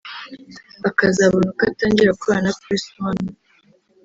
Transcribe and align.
akazabona 0.89 1.47
uko 1.51 1.61
atangira 1.69 2.15
gukorana 2.15 2.49
na 2.53 2.55
PressOne 2.63 3.27